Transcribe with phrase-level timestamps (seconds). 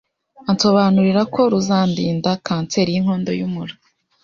[0.49, 3.73] ansobanurira ko ruzandinda kanseri y’inkondo y’umura